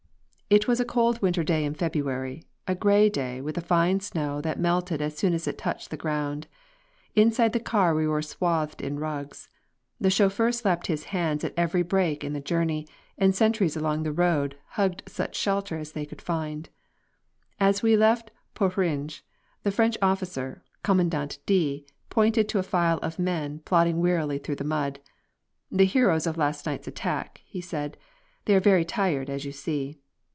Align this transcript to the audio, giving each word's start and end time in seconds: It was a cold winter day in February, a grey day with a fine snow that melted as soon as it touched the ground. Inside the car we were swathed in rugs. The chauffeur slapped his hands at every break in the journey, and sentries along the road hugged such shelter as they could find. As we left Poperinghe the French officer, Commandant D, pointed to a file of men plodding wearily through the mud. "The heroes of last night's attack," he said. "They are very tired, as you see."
It 0.51 0.67
was 0.67 0.81
a 0.81 0.83
cold 0.83 1.21
winter 1.21 1.45
day 1.45 1.63
in 1.63 1.75
February, 1.75 2.43
a 2.67 2.75
grey 2.75 3.09
day 3.09 3.39
with 3.39 3.57
a 3.57 3.61
fine 3.61 4.01
snow 4.01 4.41
that 4.41 4.59
melted 4.59 5.01
as 5.01 5.15
soon 5.15 5.33
as 5.33 5.47
it 5.47 5.57
touched 5.57 5.89
the 5.91 5.95
ground. 5.95 6.45
Inside 7.15 7.53
the 7.53 7.59
car 7.61 7.95
we 7.95 8.05
were 8.05 8.21
swathed 8.21 8.81
in 8.81 8.99
rugs. 8.99 9.47
The 10.01 10.09
chauffeur 10.09 10.51
slapped 10.51 10.87
his 10.87 11.05
hands 11.15 11.45
at 11.45 11.53
every 11.55 11.83
break 11.83 12.21
in 12.21 12.33
the 12.33 12.41
journey, 12.41 12.85
and 13.17 13.33
sentries 13.33 13.77
along 13.77 14.03
the 14.03 14.11
road 14.11 14.57
hugged 14.71 15.03
such 15.07 15.37
shelter 15.37 15.77
as 15.77 15.93
they 15.93 16.05
could 16.05 16.21
find. 16.21 16.67
As 17.57 17.81
we 17.81 17.95
left 17.95 18.29
Poperinghe 18.53 19.21
the 19.63 19.71
French 19.71 19.97
officer, 20.01 20.65
Commandant 20.83 21.39
D, 21.45 21.85
pointed 22.09 22.49
to 22.49 22.59
a 22.59 22.63
file 22.63 22.97
of 23.01 23.17
men 23.17 23.59
plodding 23.63 24.01
wearily 24.01 24.37
through 24.37 24.55
the 24.57 24.65
mud. 24.65 24.99
"The 25.71 25.85
heroes 25.85 26.27
of 26.27 26.35
last 26.35 26.65
night's 26.65 26.89
attack," 26.89 27.39
he 27.45 27.61
said. 27.61 27.95
"They 28.43 28.53
are 28.53 28.59
very 28.59 28.83
tired, 28.83 29.29
as 29.29 29.45
you 29.45 29.53
see." 29.53 29.95